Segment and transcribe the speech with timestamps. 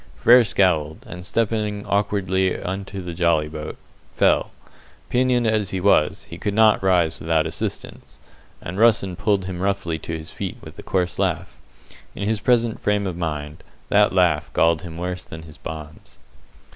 [0.15, 3.77] Frere scowled, and, stepping awkwardly into the jolly boat,
[4.15, 4.49] fell.
[5.11, 8.17] Pinioned as he was, he could not rise without assistance,
[8.61, 11.55] and Russen pulled him roughly to his feet with a coarse laugh.
[12.15, 16.17] In his present frame of mind, that laugh galled him worse than his bonds.